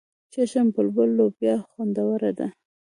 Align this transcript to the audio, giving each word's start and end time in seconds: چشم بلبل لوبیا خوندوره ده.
چشم 0.33 0.67
بلبل 0.75 1.09
لوبیا 1.17 1.55
خوندوره 1.69 2.31
ده. 2.37 2.47